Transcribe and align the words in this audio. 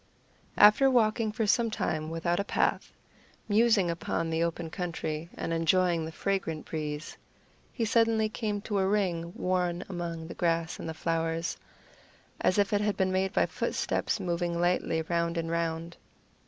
After 0.57 0.89
walking 0.89 1.31
for 1.31 1.45
some 1.45 1.69
time 1.69 2.09
without 2.09 2.39
a 2.39 2.43
path, 2.43 2.91
musing 3.47 3.91
upon 3.91 4.31
the 4.31 4.41
open 4.41 4.71
country 4.71 5.29
and 5.35 5.53
enjoying 5.53 6.05
the 6.05 6.11
fragrant 6.11 6.65
breeze, 6.65 7.15
he 7.71 7.85
suddenly 7.85 8.27
came 8.27 8.61
to 8.61 8.79
a 8.79 8.87
ring 8.87 9.31
worn 9.35 9.83
among 9.87 10.25
the 10.25 10.33
grass 10.33 10.79
and 10.79 10.89
the 10.89 10.95
flowers, 10.95 11.55
as 12.39 12.57
if 12.57 12.73
it 12.73 12.81
had 12.81 12.97
been 12.97 13.11
made 13.11 13.31
by 13.31 13.45
footsteps 13.45 14.19
moving 14.19 14.59
lightly 14.59 15.03
round 15.03 15.37
and 15.37 15.51
round. 15.51 15.97